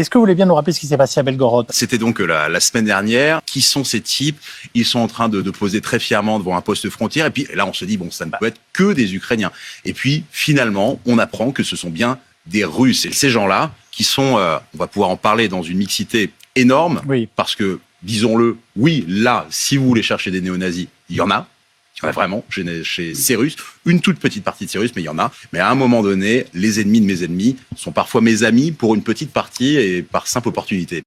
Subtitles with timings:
[0.00, 1.66] Est-ce que vous voulez bien nous rappeler ce qui s'est passé à Belgorod?
[1.70, 3.40] C'était donc la, la, semaine dernière.
[3.44, 4.38] Qui sont ces types?
[4.74, 7.26] Ils sont en train de, de, poser très fièrement devant un poste frontière.
[7.26, 9.52] Et puis là, on se dit, bon, ça ne peut être que des Ukrainiens.
[9.84, 13.04] Et puis, finalement, on apprend que ce sont bien des Russes.
[13.04, 17.02] Et ces gens-là, qui sont, euh, on va pouvoir en parler dans une mixité énorme,
[17.06, 17.28] oui.
[17.36, 21.46] parce que, disons-le, oui, là, si vous voulez chercher des néo-nazis, il y en a.
[22.02, 25.30] Vraiment, chez, Russes, une toute petite partie de Russes, mais il y en a.
[25.52, 28.94] Mais à un moment donné, les ennemis de mes ennemis sont parfois mes amis pour
[28.94, 31.02] une petite partie et par simple opportunité.